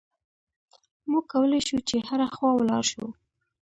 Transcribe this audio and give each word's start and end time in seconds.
موږ 1.09 1.23
کولای 1.33 1.61
شو 1.67 1.77
چې 1.89 1.95
هره 2.07 2.27
خوا 2.35 2.49
ولاړ 2.55 2.83
شو. 2.91 3.05